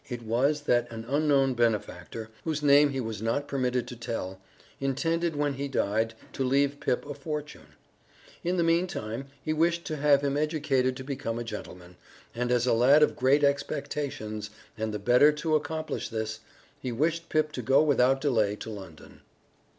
[0.09, 4.41] It was that an unknown benefactor, whose name he was not permitted to tell,
[4.79, 7.75] intended when he died to leave Pip a fortune.
[8.43, 11.97] In the meantime he wished to have him educated to become a gentleman,
[12.33, 16.39] and as a lad of Great Expectations, and, the better to accomplish this,
[16.79, 19.21] he wished Pip to go without delay to London.